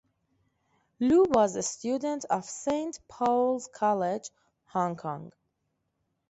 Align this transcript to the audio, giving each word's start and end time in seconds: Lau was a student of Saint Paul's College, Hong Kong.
Lau 0.99 1.25
was 1.29 1.55
a 1.55 1.61
student 1.61 2.25
of 2.25 2.45
Saint 2.45 2.99
Paul's 3.07 3.67
College, 3.71 4.31
Hong 4.69 4.95
Kong. 4.95 5.31